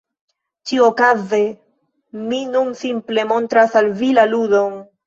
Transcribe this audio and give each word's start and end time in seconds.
Ĉiuokaze 0.69 1.41
mi 2.33 2.41
nun 2.57 2.75
simple 2.83 3.31
montras 3.35 3.81
al 3.85 3.97
vi 4.03 4.15
la 4.21 4.31
ludon… 4.35 4.81